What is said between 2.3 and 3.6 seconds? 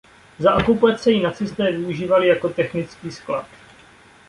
technický sklad.